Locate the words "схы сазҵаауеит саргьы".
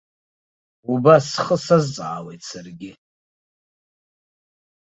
1.33-2.91